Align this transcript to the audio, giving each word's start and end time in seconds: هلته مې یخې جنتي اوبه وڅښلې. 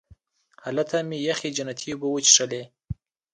هلته 0.65 0.97
مې 1.07 1.17
یخې 1.29 1.49
جنتي 1.57 1.89
اوبه 1.93 2.07
وڅښلې. 2.09 2.63